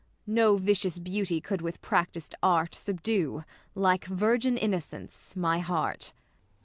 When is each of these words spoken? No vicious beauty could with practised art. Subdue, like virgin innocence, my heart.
No 0.25 0.57
vicious 0.57 0.97
beauty 0.97 1.39
could 1.39 1.61
with 1.61 1.79
practised 1.79 2.33
art. 2.41 2.73
Subdue, 2.73 3.43
like 3.75 4.05
virgin 4.05 4.57
innocence, 4.57 5.35
my 5.35 5.59
heart. 5.59 6.11